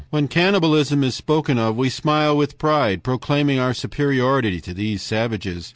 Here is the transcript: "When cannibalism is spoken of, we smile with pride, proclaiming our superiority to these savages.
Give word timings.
"When 0.09 0.27
cannibalism 0.27 1.03
is 1.03 1.13
spoken 1.13 1.59
of, 1.59 1.75
we 1.75 1.87
smile 1.89 2.35
with 2.35 2.57
pride, 2.57 3.03
proclaiming 3.03 3.59
our 3.59 3.75
superiority 3.75 4.59
to 4.61 4.73
these 4.73 5.03
savages. 5.03 5.69